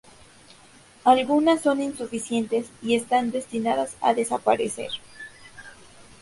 [1.03, 4.89] Algunas son insuficientes y están destinadas a desaparecer.